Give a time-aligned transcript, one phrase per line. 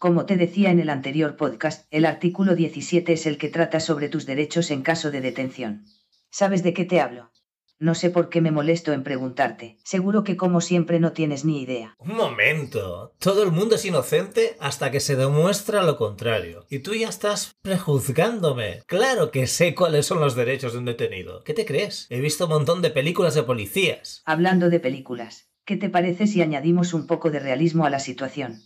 [0.00, 4.08] Como te decía en el anterior podcast, el artículo 17 es el que trata sobre
[4.08, 5.84] tus derechos en caso de detención.
[6.30, 7.32] ¿Sabes de qué te hablo?
[7.78, 9.76] No sé por qué me molesto en preguntarte.
[9.84, 11.96] Seguro que como siempre no tienes ni idea.
[11.98, 13.12] Un momento.
[13.18, 16.64] Todo el mundo es inocente hasta que se demuestra lo contrario.
[16.70, 18.80] Y tú ya estás prejuzgándome.
[18.86, 21.44] Claro que sé cuáles son los derechos de un detenido.
[21.44, 22.06] ¿Qué te crees?
[22.08, 24.22] He visto un montón de películas de policías.
[24.24, 28.62] Hablando de películas, ¿qué te parece si añadimos un poco de realismo a la situación?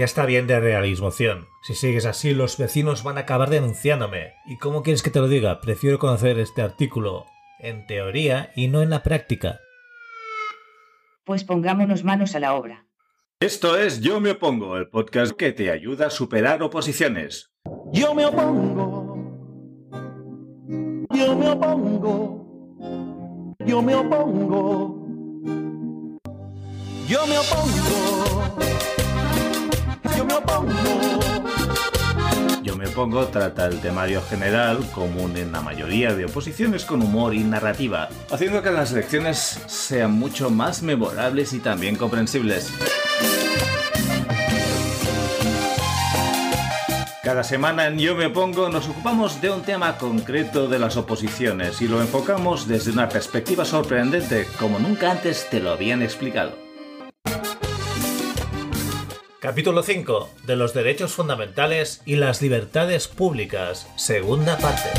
[0.00, 1.46] Ya está bien de realismoción.
[1.60, 4.32] Si sigues así, los vecinos van a acabar denunciándome.
[4.46, 5.60] ¿Y cómo quieres que te lo diga?
[5.60, 7.26] Prefiero conocer este artículo
[7.58, 9.60] en teoría y no en la práctica.
[11.24, 12.86] Pues pongámonos manos a la obra.
[13.40, 17.52] Esto es Yo me opongo, el podcast que te ayuda a superar oposiciones.
[17.92, 19.18] Yo me opongo.
[21.12, 23.54] Yo me opongo.
[23.66, 25.06] Yo me opongo.
[27.06, 28.99] Yo me opongo.
[30.20, 30.72] Yo me opongo.
[32.62, 37.32] Yo me opongo trata el temario general, común en la mayoría de oposiciones con humor
[37.32, 42.70] y narrativa, haciendo que las lecciones sean mucho más memorables y también comprensibles.
[47.22, 51.80] Cada semana en Yo me opongo nos ocupamos de un tema concreto de las oposiciones
[51.80, 56.69] y lo enfocamos desde una perspectiva sorprendente, como nunca antes te lo habían explicado.
[59.40, 64.90] Capítulo 5 de los derechos fundamentales y las libertades públicas, segunda parte.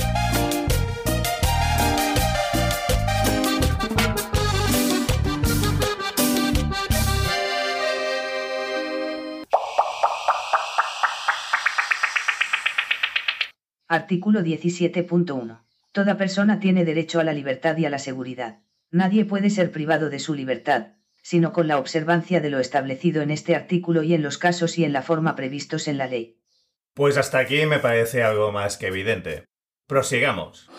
[13.87, 15.61] Artículo 17.1.
[15.91, 18.61] Toda persona tiene derecho a la libertad y a la seguridad.
[18.89, 23.31] Nadie puede ser privado de su libertad, sino con la observancia de lo establecido en
[23.31, 26.39] este artículo y en los casos y en la forma previstos en la ley.
[26.93, 29.45] Pues hasta aquí me parece algo más que evidente.
[29.87, 30.69] Prosigamos.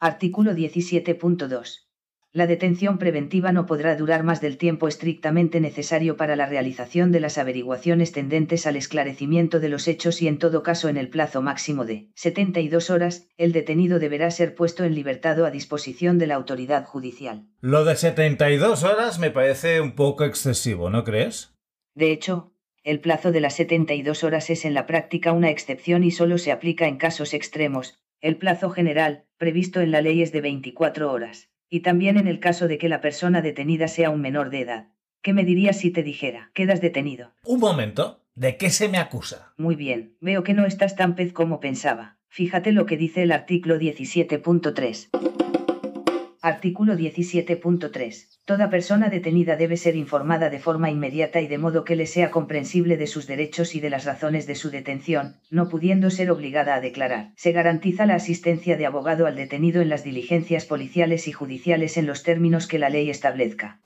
[0.00, 1.89] Artículo 17.2.
[2.32, 7.18] La detención preventiva no podrá durar más del tiempo estrictamente necesario para la realización de
[7.18, 11.42] las averiguaciones tendentes al esclarecimiento de los hechos y en todo caso en el plazo
[11.42, 16.28] máximo de 72 horas, el detenido deberá ser puesto en libertad o a disposición de
[16.28, 17.48] la autoridad judicial.
[17.60, 21.56] Lo de 72 horas me parece un poco excesivo, ¿no crees?
[21.96, 22.54] De hecho,
[22.84, 26.52] el plazo de las 72 horas es en la práctica una excepción y solo se
[26.52, 28.04] aplica en casos extremos.
[28.20, 32.40] El plazo general, previsto en la ley, es de 24 horas y también en el
[32.40, 34.88] caso de que la persona detenida sea un menor de edad.
[35.22, 37.32] ¿Qué me dirías si te dijera, quedas detenido?
[37.44, 39.54] Un momento, ¿de qué se me acusa?
[39.56, 42.18] Muy bien, veo que no estás tan pez como pensaba.
[42.28, 45.39] Fíjate lo que dice el artículo 17.3.
[46.42, 48.40] Artículo 17.3.
[48.46, 52.30] Toda persona detenida debe ser informada de forma inmediata y de modo que le sea
[52.30, 56.74] comprensible de sus derechos y de las razones de su detención, no pudiendo ser obligada
[56.74, 57.32] a declarar.
[57.36, 62.06] Se garantiza la asistencia de abogado al detenido en las diligencias policiales y judiciales en
[62.06, 63.78] los términos que la ley establezca.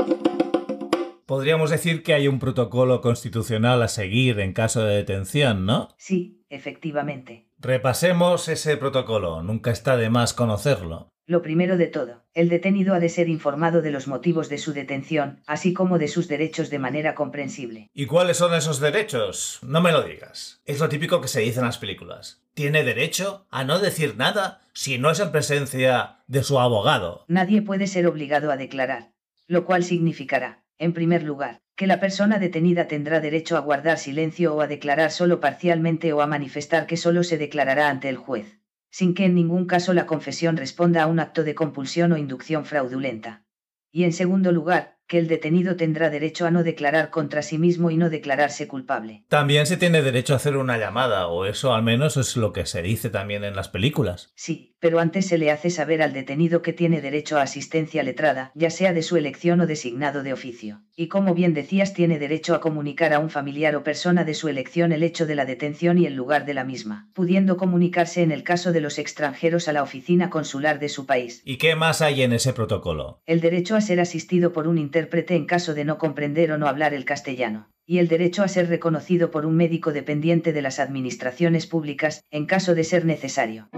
[1.27, 5.89] Podríamos decir que hay un protocolo constitucional a seguir en caso de detención, ¿no?
[5.99, 7.49] Sí, efectivamente.
[7.59, 11.14] Repasemos ese protocolo, nunca está de más conocerlo.
[11.27, 14.75] Lo primero de todo, el detenido ha de ser informado de los motivos de su
[14.75, 17.89] detención, así como de sus derechos de manera comprensible.
[17.95, 19.59] ¿Y cuáles son esos derechos?
[19.63, 20.61] No me lo digas.
[20.67, 22.43] Es lo típico que se dice en las películas.
[22.53, 27.25] Tiene derecho a no decir nada si no es en presencia de su abogado.
[27.27, 29.13] Nadie puede ser obligado a declarar,
[29.47, 34.55] lo cual significará, en primer lugar, que la persona detenida tendrá derecho a guardar silencio
[34.55, 38.61] o a declarar solo parcialmente o a manifestar que solo se declarará ante el juez
[38.95, 42.65] sin que en ningún caso la confesión responda a un acto de compulsión o inducción
[42.65, 43.45] fraudulenta.
[43.91, 47.91] Y en segundo lugar, que el detenido tendrá derecho a no declarar contra sí mismo
[47.91, 49.25] y no declararse culpable.
[49.29, 52.67] También se tiene derecho a hacer una llamada, o eso al menos es lo que
[52.67, 54.33] se dice también en las películas.
[54.35, 58.53] Sí, pero antes se le hace saber al detenido que tiene derecho a asistencia letrada,
[58.55, 60.83] ya sea de su elección o designado de oficio.
[60.95, 64.49] Y como bien decías, tiene derecho a comunicar a un familiar o persona de su
[64.49, 68.31] elección el hecho de la detención y el lugar de la misma, pudiendo comunicarse en
[68.31, 71.43] el caso de los extranjeros a la oficina consular de su país.
[71.45, 73.23] ¿Y qué más hay en ese protocolo?
[73.27, 76.95] El derecho a ser asistido por un en caso de no comprender o no hablar
[76.95, 81.67] el castellano, y el derecho a ser reconocido por un médico dependiente de las administraciones
[81.67, 83.69] públicas, en caso de ser necesario.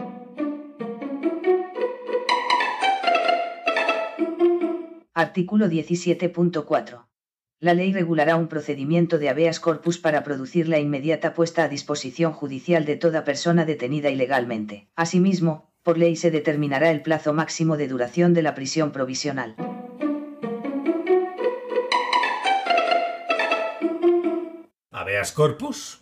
[5.14, 7.06] Artículo 17.4.
[7.58, 12.32] La ley regulará un procedimiento de habeas corpus para producir la inmediata puesta a disposición
[12.32, 14.88] judicial de toda persona detenida ilegalmente.
[14.94, 19.56] Asimismo, por ley se determinará el plazo máximo de duración de la prisión provisional.
[24.98, 25.98] ¿Habeas corpus?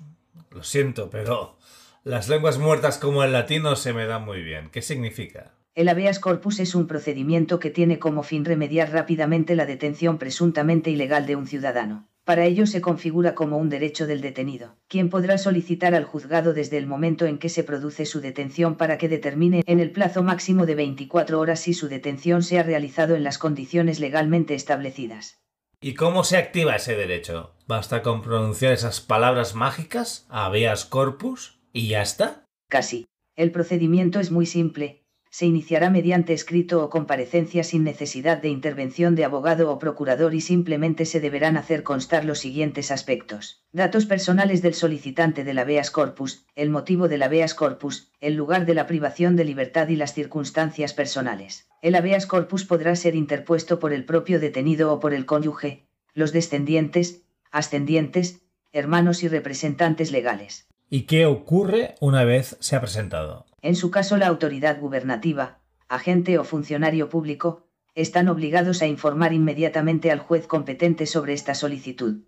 [0.52, 1.58] Lo siento, pero
[2.04, 4.70] las lenguas muertas como el latino se me dan muy bien.
[4.70, 5.50] ¿Qué significa?
[5.74, 10.90] El habeas corpus es un procedimiento que tiene como fin remediar rápidamente la detención presuntamente
[10.90, 12.06] ilegal de un ciudadano.
[12.24, 16.78] Para ello se configura como un derecho del detenido, quien podrá solicitar al juzgado desde
[16.78, 20.66] el momento en que se produce su detención para que determine en el plazo máximo
[20.66, 25.43] de 24 horas si su detención se ha realizado en las condiciones legalmente establecidas.
[25.86, 27.52] ¿Y cómo se activa ese derecho?
[27.66, 32.46] ¿Basta con pronunciar esas palabras mágicas, habeas corpus, y ya está?
[32.70, 33.06] Casi.
[33.36, 35.04] El procedimiento es muy simple,
[35.34, 40.40] se iniciará mediante escrito o comparecencia sin necesidad de intervención de abogado o procurador y
[40.40, 43.66] simplemente se deberán hacer constar los siguientes aspectos.
[43.72, 48.74] Datos personales del solicitante del habeas corpus, el motivo del habeas corpus, el lugar de
[48.74, 51.66] la privación de libertad y las circunstancias personales.
[51.84, 55.84] El habeas corpus podrá ser interpuesto por el propio detenido o por el cónyuge,
[56.14, 58.40] los descendientes, ascendientes,
[58.72, 60.66] hermanos y representantes legales.
[60.88, 63.44] ¿Y qué ocurre una vez se ha presentado?
[63.60, 70.10] En su caso la autoridad gubernativa, agente o funcionario público, están obligados a informar inmediatamente
[70.10, 72.22] al juez competente sobre esta solicitud,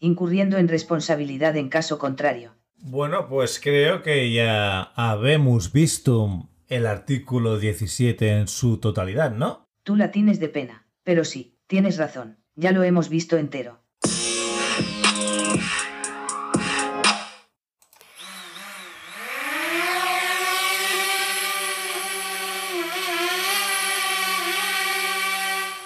[0.00, 2.52] incurriendo en responsabilidad en caso contrario.
[2.76, 9.68] Bueno, pues creo que ya habemos visto el artículo 17 en su totalidad, ¿no?
[9.82, 13.82] Tú la tienes de pena, pero sí, tienes razón, ya lo hemos visto entero.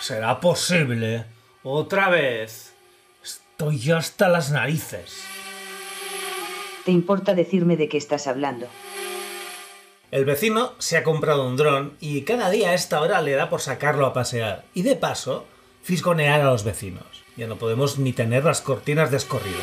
[0.01, 1.25] ¿Será posible?
[1.63, 2.75] Otra vez.
[3.23, 5.23] Estoy ya hasta las narices.
[6.85, 8.67] ¿Te importa decirme de qué estás hablando?
[10.11, 13.49] El vecino se ha comprado un dron y cada día a esta hora le da
[13.49, 14.65] por sacarlo a pasear.
[14.75, 15.47] Y de paso,
[15.85, 17.05] fisgonear a los vecinos.
[17.37, 19.61] Ya no podemos ni tener las cortinas descorridas.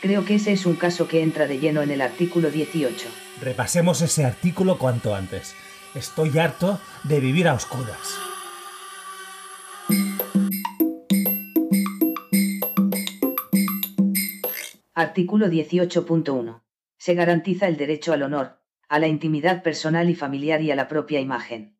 [0.00, 3.08] Creo que ese es un caso que entra de lleno en el artículo 18.
[3.42, 5.54] Repasemos ese artículo cuanto antes.
[5.94, 8.35] Estoy harto de vivir a oscuras.
[14.98, 16.62] Artículo 18.1.
[16.96, 20.88] Se garantiza el derecho al honor, a la intimidad personal y familiar y a la
[20.88, 21.76] propia imagen.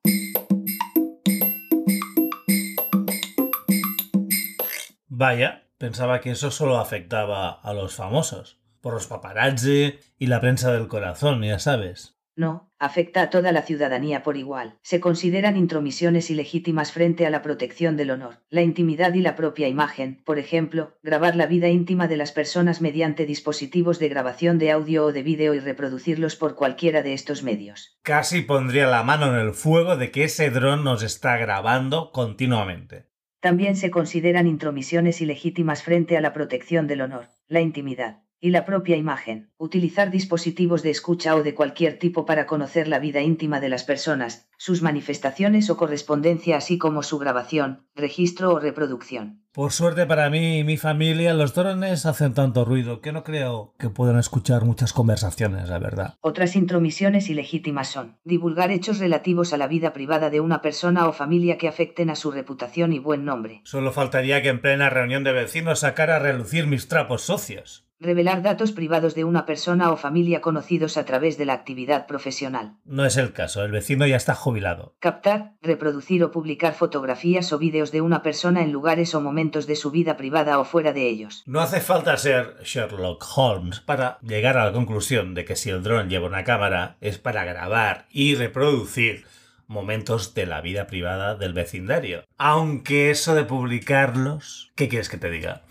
[5.09, 10.71] Vaya, pensaba que eso solo afectaba a los famosos, por los paparazzi y la prensa
[10.71, 12.16] del corazón, ya sabes.
[12.37, 14.77] No, afecta a toda la ciudadanía por igual.
[14.83, 19.69] Se consideran intromisiones ilegítimas frente a la protección del honor, la intimidad y la propia
[19.69, 24.71] imagen, por ejemplo, grabar la vida íntima de las personas mediante dispositivos de grabación de
[24.71, 27.99] audio o de vídeo y reproducirlos por cualquiera de estos medios.
[28.03, 33.07] Casi pondría la mano en el fuego de que ese dron nos está grabando continuamente.
[33.41, 38.65] También se consideran intromisiones ilegítimas frente a la protección del honor, la intimidad y la
[38.65, 39.51] propia imagen.
[39.59, 43.85] Utilizar dispositivos de escucha o de cualquier tipo para conocer la vida íntima de las
[43.85, 49.43] personas, sus manifestaciones o correspondencia así como su grabación, registro o reproducción.
[49.53, 53.75] Por suerte para mí y mi familia, los drones hacen tanto ruido que no creo
[53.79, 56.15] que puedan escuchar muchas conversaciones, la verdad.
[56.21, 61.15] Otras intromisiones ilegítimas son divulgar hechos relativos a la vida privada de una persona o
[61.15, 63.63] familia que afecten a su reputación y buen nombre.
[63.65, 67.86] Solo faltaría que en plena reunión de vecinos sacara a relucir mis trapos socios.
[67.99, 72.77] Revelar datos privados de una persona o familia conocidos a través de la actividad profesional.
[72.85, 74.95] No es el caso, el vecino ya está jubilado.
[75.01, 79.77] Captar, reproducir o publicar fotografías o vídeos de una persona en lugares o momentos de
[79.77, 81.43] su vida privada o fuera de ellos.
[81.47, 85.83] No hace falta ser Sherlock Holmes para llegar a la conclusión de que si el
[85.83, 89.25] dron lleva una cámara es para grabar y reproducir
[89.69, 92.25] momentos de la vida privada del vecindario.
[92.37, 94.71] Aunque eso de publicarlos...
[94.77, 95.63] ¿Qué quieres que te diga?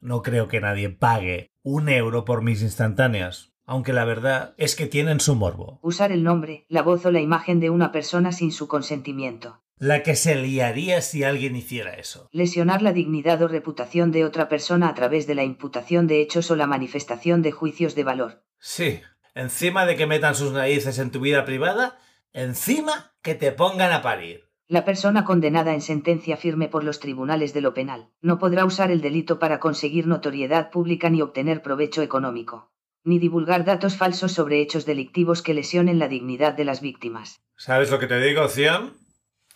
[0.00, 4.86] No creo que nadie pague un euro por mis instantáneas, aunque la verdad es que
[4.86, 5.78] tienen su morbo.
[5.82, 9.60] Usar el nombre, la voz o la imagen de una persona sin su consentimiento.
[9.76, 12.30] La que se liaría si alguien hiciera eso.
[12.32, 16.50] Lesionar la dignidad o reputación de otra persona a través de la imputación de hechos
[16.50, 18.42] o la manifestación de juicios de valor.
[18.58, 19.02] Sí,
[19.34, 21.98] encima de que metan sus narices en tu vida privada,
[22.32, 24.47] encima que te pongan a parir.
[24.68, 28.90] La persona condenada en sentencia firme por los tribunales de lo penal no podrá usar
[28.90, 32.70] el delito para conseguir notoriedad pública ni obtener provecho económico
[33.08, 37.40] ni divulgar datos falsos sobre hechos delictivos que lesionen la dignidad de las víctimas.
[37.56, 38.92] ¿Sabes lo que te digo, Cian?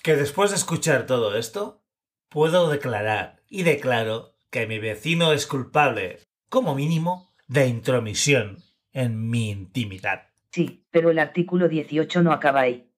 [0.03, 1.83] Que después de escuchar todo esto,
[2.31, 8.59] puedo declarar y declaro que mi vecino es culpable, como mínimo, de intromisión
[8.93, 10.29] en mi intimidad.
[10.51, 12.91] Sí, pero el artículo 18 no acaba ahí.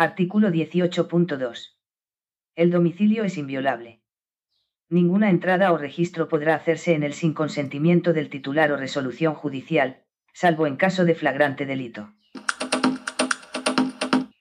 [0.00, 1.70] Artículo 18.2.
[2.54, 4.00] El domicilio es inviolable.
[4.88, 10.04] Ninguna entrada o registro podrá hacerse en él sin consentimiento del titular o resolución judicial,
[10.32, 12.12] salvo en caso de flagrante delito.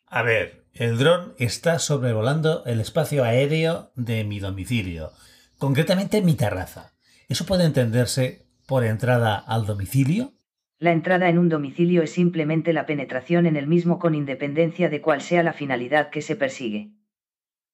[0.05, 5.09] A ver, el dron está sobrevolando el espacio aéreo de mi domicilio,
[5.57, 6.93] concretamente mi terraza.
[7.29, 10.36] ¿Eso puede entenderse por entrada al domicilio?
[10.79, 15.01] La entrada en un domicilio es simplemente la penetración en el mismo con independencia de
[15.01, 16.91] cuál sea la finalidad que se persigue.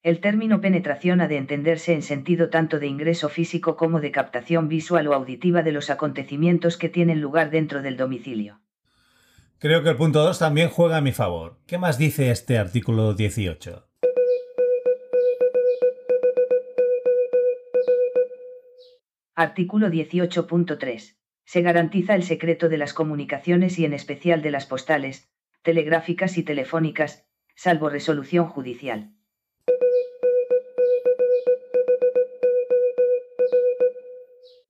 [0.04, 4.70] El término penetración ha de entenderse en sentido tanto de ingreso físico como de captación
[4.70, 8.62] visual o auditiva de los acontecimientos que tienen lugar dentro del domicilio.
[9.60, 11.60] Creo que el punto 2 también juega a mi favor.
[11.68, 13.86] ¿Qué más dice este artículo 18?
[19.36, 21.23] Artículo 18.3.
[21.46, 25.30] Se garantiza el secreto de las comunicaciones y en especial de las postales,
[25.62, 29.12] telegráficas y telefónicas, salvo resolución judicial.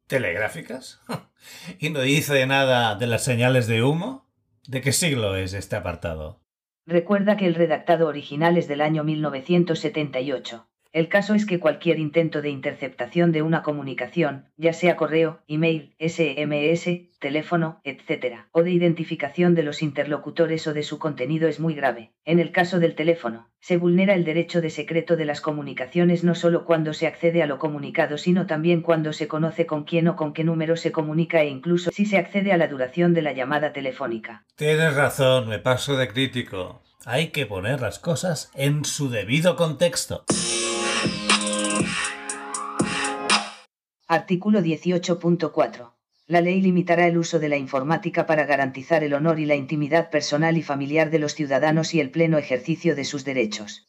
[0.07, 1.01] ¿Telegráficas?
[1.79, 4.29] ¿Y no dice nada de las señales de humo?
[4.67, 6.41] ¿De qué siglo es este apartado?
[6.85, 10.67] Recuerda que el redactado original es del año 1978.
[10.93, 15.95] El caso es que cualquier intento de interceptación de una comunicación, ya sea correo, email,
[15.97, 21.73] SMS, teléfono, etc., o de identificación de los interlocutores o de su contenido es muy
[21.73, 22.11] grave.
[22.25, 26.35] En el caso del teléfono, se vulnera el derecho de secreto de las comunicaciones no
[26.35, 30.15] solo cuando se accede a lo comunicado, sino también cuando se conoce con quién o
[30.15, 33.33] con qué número se comunica e incluso si se accede a la duración de la
[33.33, 34.45] llamada telefónica.
[34.55, 36.83] Tienes razón, me paso de crítico.
[37.03, 40.23] Hay que poner las cosas en su debido contexto.
[44.13, 45.91] Artículo 18.4.
[46.27, 50.11] La ley limitará el uso de la informática para garantizar el honor y la intimidad
[50.11, 53.87] personal y familiar de los ciudadanos y el pleno ejercicio de sus derechos.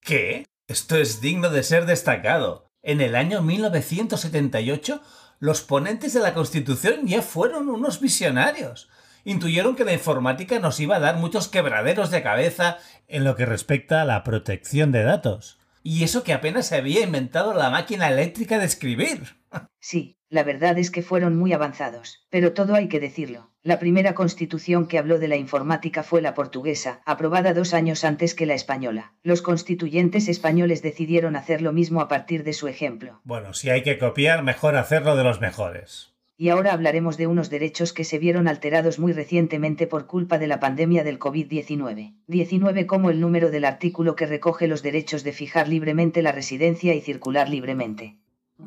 [0.00, 0.46] ¿Qué?
[0.66, 2.70] Esto es digno de ser destacado.
[2.82, 5.02] En el año 1978,
[5.40, 8.88] los ponentes de la Constitución ya fueron unos visionarios.
[9.24, 13.44] Intuyeron que la informática nos iba a dar muchos quebraderos de cabeza en lo que
[13.44, 15.58] respecta a la protección de datos.
[15.82, 19.36] Y eso que apenas se había inventado la máquina eléctrica de escribir.
[19.80, 23.50] Sí, la verdad es que fueron muy avanzados, pero todo hay que decirlo.
[23.62, 28.34] La primera constitución que habló de la informática fue la portuguesa, aprobada dos años antes
[28.34, 29.14] que la española.
[29.22, 33.20] Los constituyentes españoles decidieron hacer lo mismo a partir de su ejemplo.
[33.24, 36.11] Bueno, si hay que copiar, mejor hacerlo de los mejores
[36.42, 40.48] y ahora hablaremos de unos derechos que se vieron alterados muy recientemente por culpa de
[40.48, 42.16] la pandemia del COVID-19.
[42.26, 46.96] 19 como el número del artículo que recoge los derechos de fijar libremente la residencia
[46.96, 48.18] y circular libremente.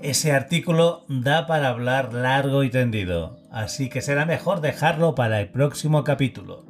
[0.02, 5.50] Ese artículo da para hablar largo y tendido, así que será mejor dejarlo para el
[5.50, 6.64] próximo capítulo.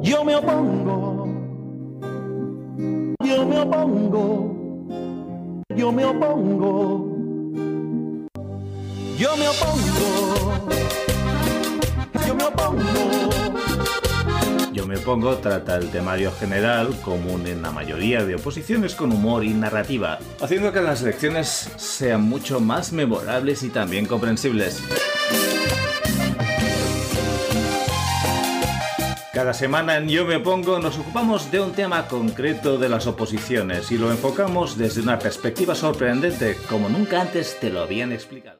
[0.00, 1.26] Yo me opongo.
[3.24, 4.94] Yo me opongo.
[5.74, 7.09] Yo me opongo.
[9.20, 10.66] Yo me opongo.
[12.26, 12.82] Yo me opongo.
[14.72, 19.44] Yo me opongo trata el temario general, común en la mayoría de oposiciones con humor
[19.44, 24.82] y narrativa, haciendo que las lecciones sean mucho más memorables y también comprensibles.
[29.34, 33.92] Cada semana en Yo me opongo nos ocupamos de un tema concreto de las oposiciones
[33.92, 38.59] y lo enfocamos desde una perspectiva sorprendente como nunca antes te lo habían explicado.